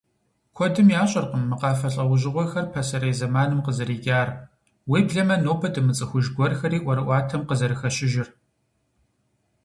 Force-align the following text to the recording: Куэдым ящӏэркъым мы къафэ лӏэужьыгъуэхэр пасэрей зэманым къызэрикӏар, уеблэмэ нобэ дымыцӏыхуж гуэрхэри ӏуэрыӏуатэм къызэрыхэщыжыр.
Куэдым 0.55 0.87
ящӏэркъым 1.01 1.43
мы 1.49 1.55
къафэ 1.61 1.89
лӏэужьыгъуэхэр 1.93 2.65
пасэрей 2.73 3.15
зэманым 3.19 3.59
къызэрикӏар, 3.65 4.29
уеблэмэ 4.91 5.35
нобэ 5.43 5.67
дымыцӏыхуж 5.73 6.25
гуэрхэри 6.35 6.79
ӏуэрыӏуатэм 6.83 7.41
къызэрыхэщыжыр. 7.47 8.29